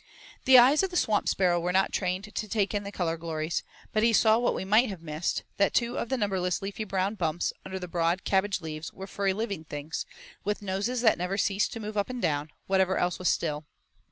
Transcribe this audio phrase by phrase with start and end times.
[0.45, 3.61] The eyes of the swamp sparrow were not trained to take in the color glories,
[3.93, 7.13] but he saw what we might have missed; that two of the numberless leafy brown
[7.13, 10.07] bumps under the broad cabbage leaves were furry living things,
[10.43, 13.67] with noses that never ceased to move up and down, whatever else was still.